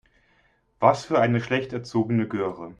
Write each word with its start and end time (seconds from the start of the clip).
Was 0.79 1.05
für 1.05 1.19
eine 1.21 1.39
schlecht 1.41 1.73
erzogene 1.73 2.27
Göre. 2.27 2.69